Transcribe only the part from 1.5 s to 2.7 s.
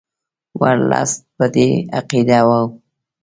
دې عقیده وو.